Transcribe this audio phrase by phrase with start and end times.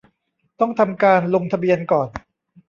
[0.59, 2.07] ต้องทำการลงทะเบียนก่อน